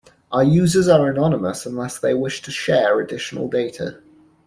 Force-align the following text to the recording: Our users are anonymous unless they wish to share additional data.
Our 0.31 0.43
users 0.43 0.87
are 0.87 1.11
anonymous 1.11 1.63
unless 1.67 1.99
they 1.99 2.15
wish 2.15 2.41
to 2.41 2.49
share 2.51 2.99
additional 2.99 3.47
data. 3.47 4.01